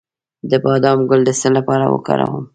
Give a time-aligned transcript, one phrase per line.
[0.49, 2.43] د بادام ګل د څه لپاره وکاروم؟